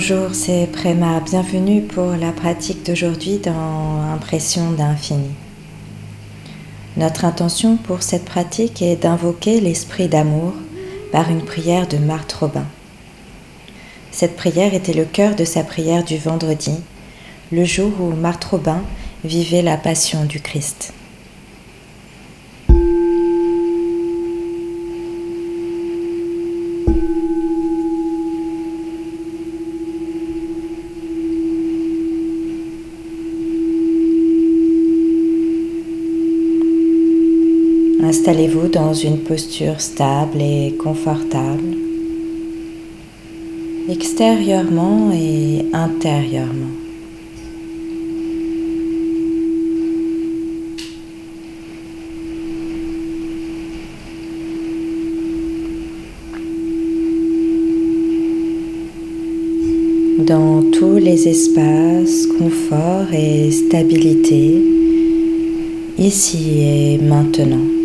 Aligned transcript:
Bonjour, 0.00 0.32
c'est 0.32 0.68
Préma. 0.70 1.18
Bienvenue 1.18 1.82
pour 1.82 2.12
la 2.12 2.30
pratique 2.30 2.86
d'aujourd'hui 2.86 3.38
dans 3.38 4.00
Impression 4.14 4.70
d'infini. 4.70 5.30
Notre 6.96 7.24
intention 7.24 7.76
pour 7.76 8.04
cette 8.04 8.24
pratique 8.24 8.80
est 8.80 8.94
d'invoquer 8.94 9.60
l'esprit 9.60 10.06
d'amour 10.06 10.52
par 11.10 11.32
une 11.32 11.44
prière 11.44 11.88
de 11.88 11.96
Marthe 11.96 12.32
Robin. 12.32 12.66
Cette 14.12 14.36
prière 14.36 14.72
était 14.72 14.92
le 14.92 15.04
cœur 15.04 15.34
de 15.34 15.44
sa 15.44 15.64
prière 15.64 16.04
du 16.04 16.16
vendredi, 16.16 16.76
le 17.50 17.64
jour 17.64 17.90
où 18.00 18.12
Marthe 18.12 18.44
Robin 18.44 18.84
vivait 19.24 19.62
la 19.62 19.76
passion 19.76 20.26
du 20.26 20.38
Christ. 20.38 20.92
Installez-vous 38.28 38.68
dans 38.68 38.92
une 38.92 39.20
posture 39.20 39.80
stable 39.80 40.42
et 40.42 40.74
confortable, 40.78 41.78
extérieurement 43.88 45.10
et 45.14 45.64
intérieurement. 45.72 46.74
Dans 60.18 60.62
tous 60.70 60.98
les 60.98 61.28
espaces, 61.28 62.26
confort 62.38 63.10
et 63.10 63.50
stabilité, 63.50 64.62
ici 65.98 66.60
et 66.60 66.98
maintenant. 66.98 67.77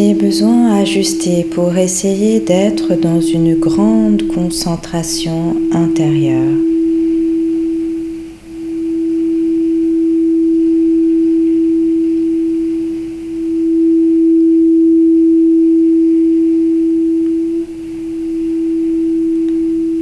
Besoin, 0.00 0.76
ajuster 0.80 1.44
pour 1.44 1.76
essayer 1.76 2.40
d'être 2.40 2.94
dans 2.94 3.20
une 3.20 3.54
grande 3.54 4.28
concentration 4.28 5.54
intérieure. 5.72 6.56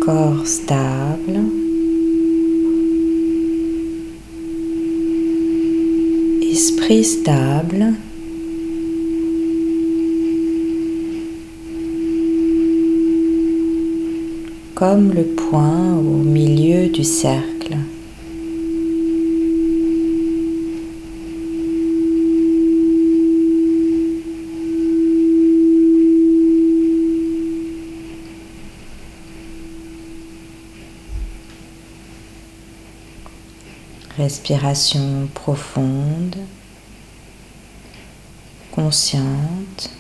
Corps 0.01 0.47
stable. 0.47 1.41
Esprit 6.41 7.03
stable. 7.03 7.95
Comme 14.79 15.13
le 15.13 15.25
point 15.25 15.97
au 15.97 16.23
milieu 16.23 16.89
du 16.89 17.03
cercle. 17.03 17.77
Respiration 34.17 35.29
profonde, 35.35 36.37
consciente. 38.71 39.91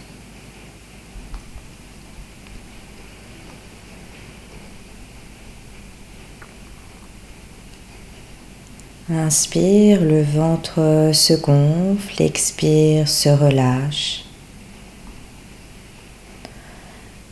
Inspire, 9.10 10.02
le 10.02 10.22
ventre 10.22 11.12
se 11.14 11.32
gonfle, 11.32 12.20
expire, 12.20 13.08
se 13.08 13.30
relâche. 13.30 14.24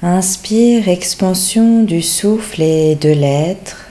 Inspire, 0.01 0.89
expansion 0.89 1.83
du 1.83 2.01
souffle 2.01 2.63
et 2.63 2.95
de 2.95 3.11
l'être. 3.11 3.89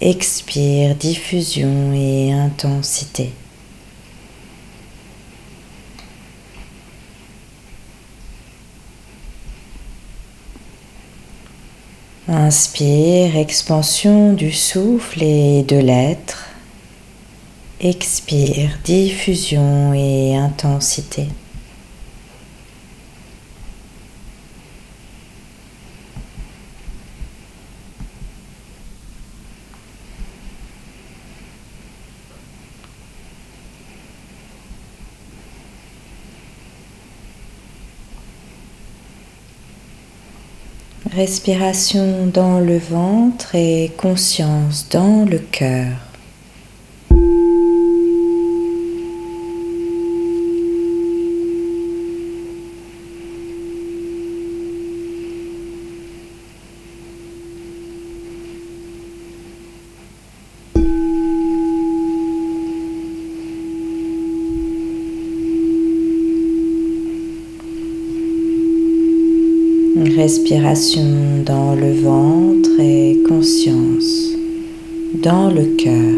Expire, 0.00 0.94
diffusion 0.94 1.92
et 1.92 2.32
intensité. 2.32 3.32
Inspire, 12.28 13.36
expansion 13.36 14.32
du 14.32 14.52
souffle 14.52 15.24
et 15.24 15.64
de 15.64 15.76
l'être. 15.76 16.49
Expire, 17.82 18.78
diffusion 18.84 19.94
et 19.94 20.36
intensité. 20.36 21.28
Respiration 41.10 42.26
dans 42.26 42.60
le 42.60 42.76
ventre 42.76 43.54
et 43.54 43.90
conscience 43.96 44.86
dans 44.90 45.24
le 45.24 45.38
cœur. 45.38 46.09
Respiration 69.96 71.42
dans 71.44 71.74
le 71.74 71.92
ventre 71.92 72.78
et 72.78 73.18
conscience 73.28 74.30
dans 75.20 75.50
le 75.50 75.64
cœur. 75.76 76.14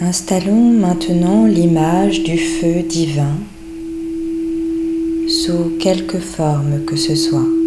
Installons 0.00 0.70
maintenant 0.70 1.44
l'image 1.44 2.22
du 2.22 2.38
feu 2.38 2.82
divin 2.88 3.36
sous 5.28 5.76
quelque 5.78 6.18
forme 6.18 6.84
que 6.86 6.96
ce 6.96 7.14
soit. 7.14 7.61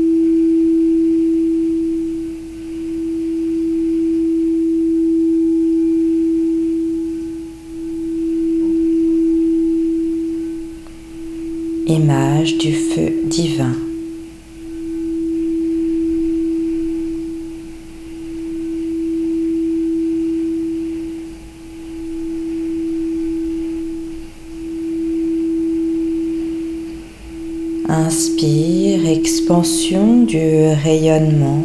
image 11.88 12.58
du 12.58 12.74
feu 12.74 13.14
divin. 13.26 13.76
Inspire, 27.88 29.08
expansion 29.08 30.24
du 30.24 30.38
rayonnement. 30.84 31.64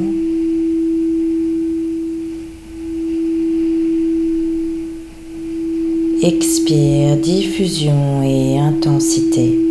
Expire, 6.22 7.17
diffusion 7.17 8.22
et 8.22 8.58
intensité. 8.58 9.69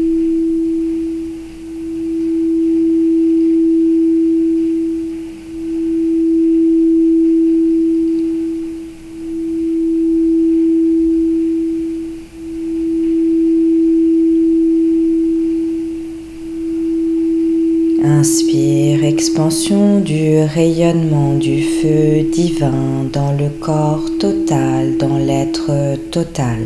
Du 20.09 20.41
rayonnement 20.41 21.35
du 21.35 21.61
feu 21.61 22.23
divin 22.33 23.03
dans 23.13 23.31
le 23.31 23.49
corps 23.61 24.09
total, 24.19 24.97
dans 24.97 25.19
l'être 25.19 25.69
total. 26.09 26.57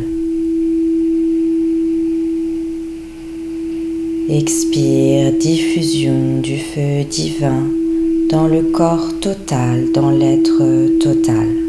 Expire, 4.30 5.32
diffusion 5.32 6.40
du 6.40 6.56
feu 6.56 7.04
divin 7.04 7.64
dans 8.30 8.46
le 8.46 8.62
corps 8.62 9.12
total, 9.20 9.92
dans 9.92 10.10
l'être 10.10 10.98
total. 10.98 11.63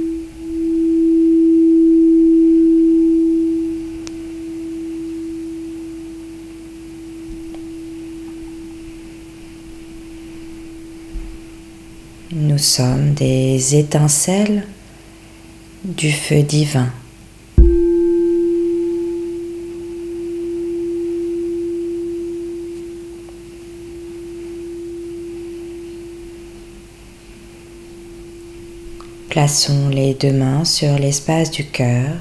Sommes 12.66 13.14
des 13.14 13.76
étincelles 13.76 14.66
du 15.84 16.12
feu 16.12 16.42
divin. 16.42 16.90
Plaçons 29.30 29.90
les 29.90 30.16
deux 30.16 30.34
mains 30.34 30.66
sur 30.66 30.98
l'espace 30.98 31.52
du 31.52 31.66
cœur 31.66 32.16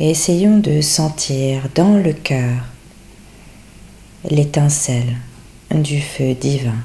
et 0.00 0.10
essayons 0.10 0.58
de 0.58 0.82
sentir 0.82 1.62
dans 1.74 1.96
le 1.96 2.12
cœur 2.12 2.60
l'étincelle 4.28 5.16
du 5.70 6.00
feu 6.00 6.34
divin. 6.34 6.76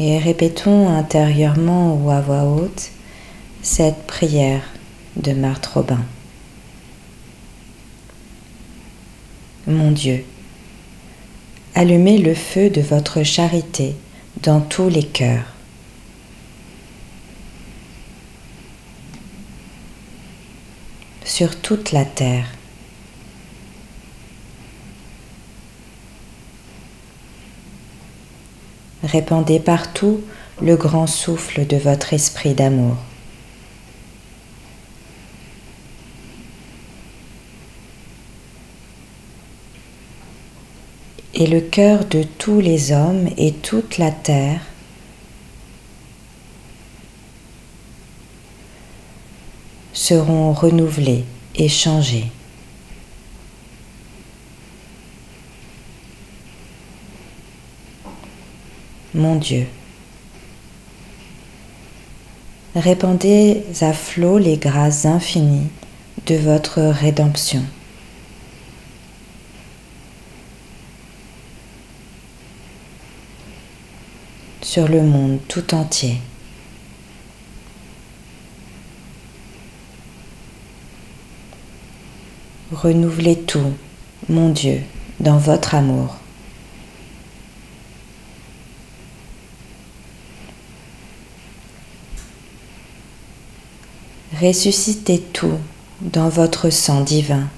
Et 0.00 0.16
répétons 0.16 0.88
intérieurement 0.88 1.94
ou 1.94 2.10
à 2.10 2.22
voix 2.22 2.44
haute 2.44 2.90
cette 3.60 4.06
prière 4.06 4.62
de 5.16 5.32
Marthe 5.32 5.66
Robin. 5.66 6.02
Mon 9.66 9.90
Dieu, 9.90 10.24
allumez 11.74 12.16
le 12.16 12.32
feu 12.32 12.70
de 12.70 12.80
votre 12.80 13.22
charité 13.22 13.94
dans 14.42 14.60
tous 14.60 14.88
les 14.88 15.04
cœurs. 15.04 15.44
sur 21.22 21.60
toute 21.60 21.92
la 21.92 22.04
terre. 22.04 22.44
Répandez 29.02 29.60
partout 29.60 30.20
le 30.60 30.76
grand 30.76 31.06
souffle 31.06 31.66
de 31.66 31.76
votre 31.76 32.12
esprit 32.12 32.54
d'amour. 32.54 32.96
Et 41.32 41.46
le 41.46 41.60
cœur 41.62 42.04
de 42.04 42.22
tous 42.22 42.60
les 42.60 42.92
hommes 42.92 43.28
et 43.38 43.52
toute 43.52 43.96
la 43.96 44.10
terre 44.10 44.60
seront 49.94 50.52
renouvelés 50.52 51.24
et 51.54 51.68
changés. 51.68 52.30
Mon 59.14 59.36
Dieu. 59.36 59.66
Répandez 62.74 63.64
à 63.80 63.92
flot 63.92 64.38
les 64.38 64.56
grâces 64.56 65.04
infinies 65.04 65.68
de 66.26 66.36
votre 66.36 66.80
rédemption. 66.80 67.62
sur 74.70 74.86
le 74.86 75.02
monde 75.02 75.40
tout 75.48 75.74
entier. 75.74 76.18
Renouvelez 82.70 83.34
tout, 83.34 83.72
mon 84.28 84.50
Dieu, 84.50 84.80
dans 85.18 85.38
votre 85.38 85.74
amour. 85.74 86.19
Ressuscitez 94.38 95.20
tout 95.20 95.58
dans 96.00 96.28
votre 96.28 96.70
sang 96.70 97.00
divin. 97.00 97.48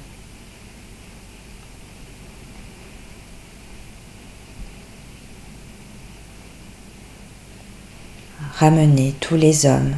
Ramenez 8.55 9.15
tous 9.21 9.37
les 9.37 9.67
hommes, 9.67 9.97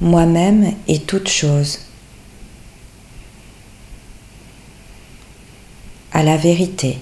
moi-même 0.00 0.72
et 0.86 1.00
toutes 1.00 1.28
choses, 1.28 1.80
à 6.12 6.22
la 6.22 6.36
vérité, 6.36 6.98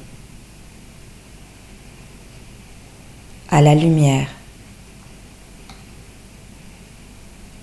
à 3.50 3.60
la 3.60 3.74
lumière, 3.74 4.28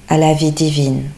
à 0.08 0.18
la 0.18 0.34
vie 0.34 0.52
divine. 0.52 1.10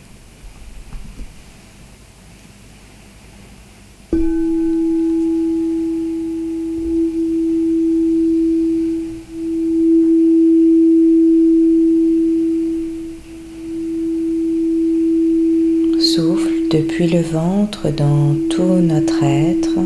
Ventre 17.34 17.90
dans 17.90 18.36
tout 18.48 18.78
notre 18.80 19.24
être. 19.24 19.80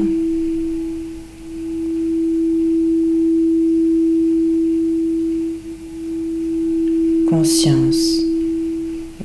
Conscience 7.29 8.21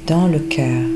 dans 0.07 0.29
le 0.29 0.39
cœur. 0.39 0.92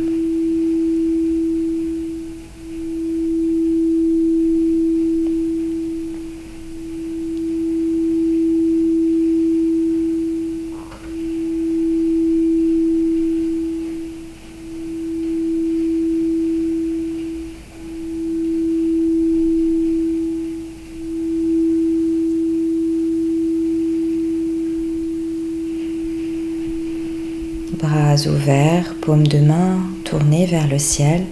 vers, 28.47 28.95
paume 29.03 29.26
de 29.26 29.38
main 29.38 29.81
tournée 30.05 30.47
vers 30.47 30.69
le 30.69 30.79
ciel, 30.79 31.25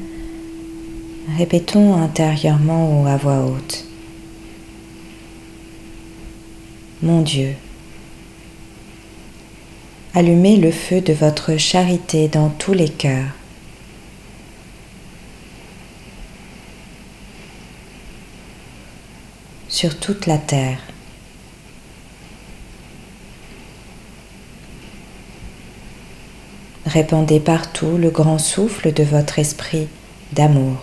répétons 1.38 1.94
intérieurement 1.94 3.00
ou 3.00 3.06
à 3.06 3.16
voix 3.16 3.46
haute. 3.46 3.84
Mon 7.02 7.22
Dieu, 7.22 7.54
allumez 10.12 10.56
le 10.56 10.72
feu 10.72 11.00
de 11.00 11.12
votre 11.12 11.56
charité 11.56 12.26
dans 12.26 12.48
tous 12.48 12.72
les 12.72 12.88
cœurs. 12.88 13.30
sur 19.68 19.98
toute 19.98 20.26
la 20.26 20.38
terre. 20.38 20.78
Répandez 26.86 27.40
partout 27.40 27.96
le 27.96 28.10
grand 28.10 28.38
souffle 28.38 28.92
de 28.92 29.02
votre 29.02 29.38
esprit 29.38 29.88
d'amour. 30.32 30.76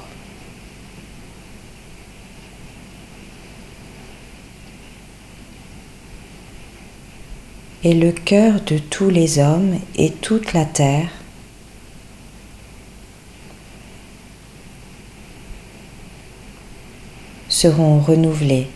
Et 7.84 7.94
le 7.94 8.12
cœur 8.12 8.62
de 8.62 8.78
tous 8.78 9.10
les 9.10 9.40
hommes 9.40 9.80
et 9.96 10.12
toute 10.12 10.54
la 10.54 10.66
terre 10.66 11.10
seront 17.50 18.00
renouvelés 18.00 18.68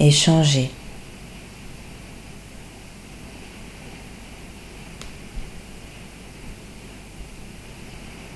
et 0.00 0.10
changés. 0.10 0.70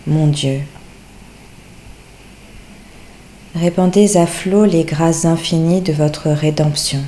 Mon 0.09 0.27
Dieu, 0.27 0.63
répandez 3.55 4.17
à 4.17 4.27
flot 4.27 4.65
les 4.65 4.85
grâces 4.85 5.27
infinies 5.27 5.83
de 5.83 5.93
votre 5.93 6.31
rédemption. 6.31 7.05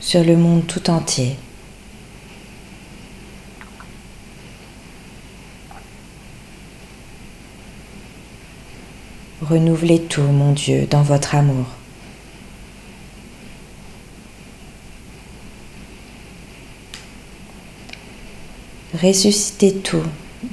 sur 0.00 0.22
le 0.22 0.36
monde 0.36 0.64
tout 0.68 0.88
entier. 0.88 1.36
Renouvelez 9.42 10.02
tout, 10.02 10.22
mon 10.22 10.52
Dieu, 10.52 10.86
dans 10.88 11.02
votre 11.02 11.34
amour. 11.34 11.75
Ressuscitez 19.02 19.74
tout 19.74 20.04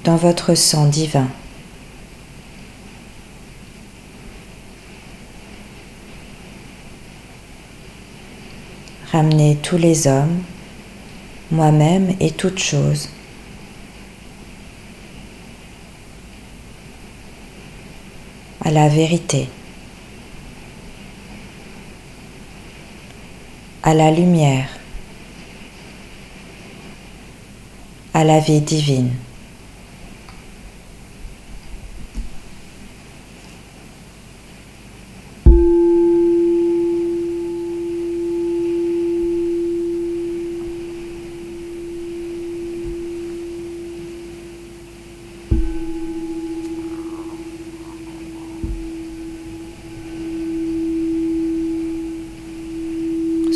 dans 0.03 0.17
votre 0.17 0.53
sang 0.53 0.88
divin. 0.88 1.29
Ramenez 9.13 9.55
tous 9.62 9.77
les 9.77 10.07
hommes, 10.07 10.43
moi-même 11.51 12.15
et 12.19 12.31
toutes 12.31 12.59
choses. 12.59 13.07
À 18.65 18.71
la 18.71 18.89
vérité, 18.89 19.47
à 23.83 23.93
la 23.93 24.12
lumière, 24.12 24.67
à 28.13 28.24
la 28.24 28.39
vie 28.39 28.62
divine. 28.62 29.10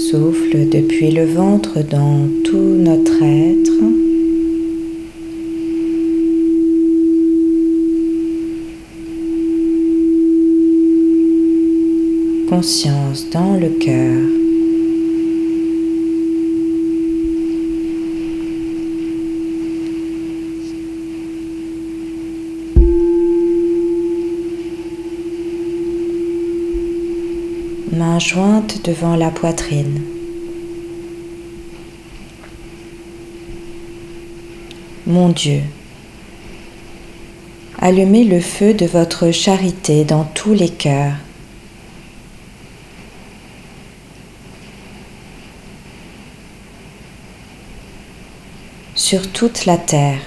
Souffle 0.09 0.69
depuis 0.69 1.11
le 1.11 1.25
ventre 1.25 1.81
dans 1.81 2.27
tout 2.45 2.57
notre 2.57 3.21
être. 3.21 4.06
Conscience 12.59 13.29
dans 13.29 13.53
le 13.53 13.69
cœur. 13.69 14.23
main 27.91 28.17
jointe 28.17 28.83
devant 28.83 29.15
la 29.15 29.29
poitrine. 29.29 30.01
Mon 35.05 35.29
Dieu, 35.29 35.61
allumez 37.77 38.23
le 38.23 38.39
feu 38.39 38.73
de 38.73 38.87
votre 38.87 39.29
charité 39.29 40.05
dans 40.05 40.23
tous 40.23 40.53
les 40.55 40.69
cœurs. 40.69 41.26
Sur 49.07 49.31
toute 49.31 49.65
la 49.65 49.77
terre. 49.77 50.19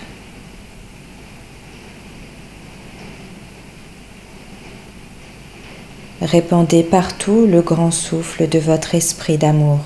Répandez 6.22 6.82
partout 6.82 7.44
le 7.44 7.60
grand 7.60 7.90
souffle 7.90 8.48
de 8.48 8.58
votre 8.58 8.94
esprit 8.94 9.36
d'amour. 9.36 9.80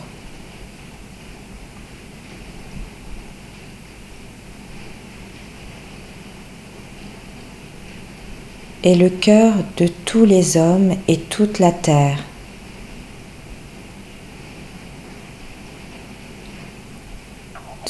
Et 8.85 8.95
le 8.95 9.11
cœur 9.11 9.55
de 9.77 9.89
tous 9.89 10.25
les 10.25 10.57
hommes 10.57 10.95
et 11.09 11.19
toute 11.19 11.59
la 11.59 11.73
terre. 11.73 12.23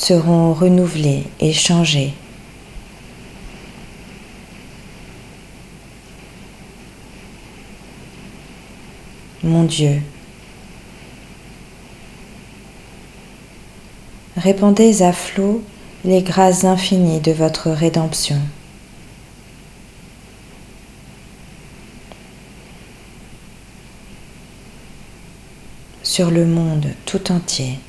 Seront 0.05 0.53
renouvelés 0.53 1.25
et 1.41 1.55
changés. 1.55 2.13
mon 9.43 9.65
Dieu. 9.65 10.01
Répandez 14.37 15.03
à 15.03 15.13
flot 15.13 15.63
les 16.05 16.23
grâces 16.23 16.65
infinies 16.65 17.21
de 17.21 17.33
votre 17.33 17.71
rédemption. 17.71 18.41
sur 26.03 26.31
le 26.31 26.47
monde 26.47 26.87
tout 27.07 27.33
entier. 27.33 27.81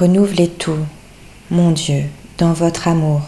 Renouvelez 0.00 0.48
tout 0.48 0.78
mon 1.50 1.72
Dieu, 1.72 2.04
dans 2.38 2.54
votre 2.54 2.88
amour. 2.88 3.20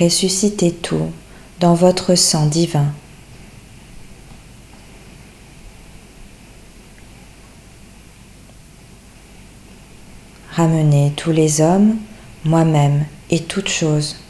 Ressuscitez 0.00 0.72
tout 0.72 1.12
dans 1.60 1.74
votre 1.74 2.14
sang 2.14 2.46
divin. 2.46 2.94
Ramenez 10.52 11.12
tous 11.14 11.30
les 11.30 11.60
hommes, 11.60 11.98
moi-même 12.46 13.04
et 13.28 13.42
toutes 13.42 13.68
choses 13.68 14.23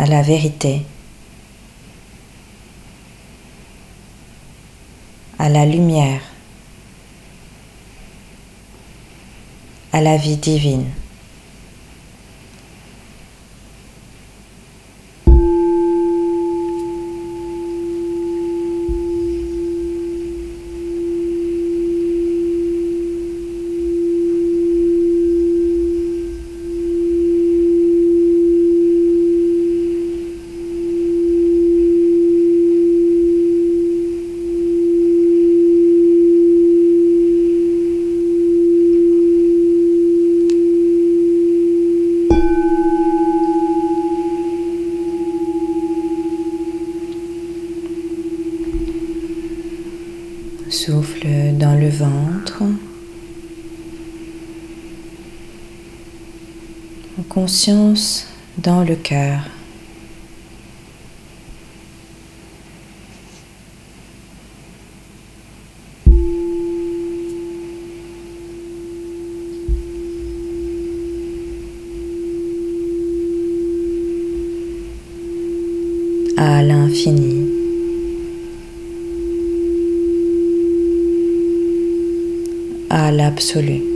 à 0.00 0.06
la 0.06 0.22
vérité, 0.22 0.80
à 5.38 5.50
la 5.50 5.66
lumière, 5.66 6.22
à 9.92 10.00
la 10.00 10.16
vie 10.16 10.38
divine. 10.38 10.86
Dans 58.56 58.82
le 58.82 58.94
cœur. 58.96 59.40
à 76.38 76.62
l'infini. 76.62 77.46
à 82.88 83.12
l'absolu. 83.12 83.89